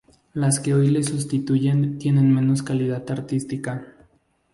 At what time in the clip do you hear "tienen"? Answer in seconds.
1.99-2.33